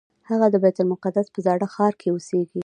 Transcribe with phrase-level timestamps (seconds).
[0.29, 2.59] هغه د بیت المقدس په زاړه ښار کې اوسېږي.